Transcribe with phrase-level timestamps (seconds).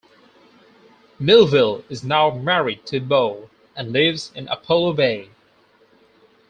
[1.19, 5.29] Melville is now married to Bo, and lives in Apollo Bay.